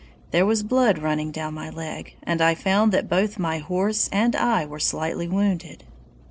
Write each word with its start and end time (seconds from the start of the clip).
There 0.31 0.47
was 0.47 0.63
blood 0.63 0.97
running 0.97 1.29
down 1.31 1.53
my 1.53 1.69
leg, 1.69 2.15
and 2.23 2.41
I 2.41 2.55
found 2.55 2.91
that 2.91 3.07
both 3.07 3.37
my 3.37 3.59
horse 3.59 4.09
and 4.11 4.35
I 4.35 4.65
were 4.65 4.79
slightly 4.79 5.27
wounded. 5.27 5.83